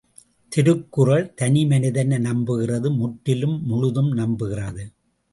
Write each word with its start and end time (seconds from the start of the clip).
திருக்குறள் 0.51 1.25
தனிமனிதனை 1.41 2.17
நம்புகிறது 2.19 2.89
முற்றிலும் 2.95 3.57
முழுதும் 3.65 4.11
நம்புகிறது. 4.17 4.85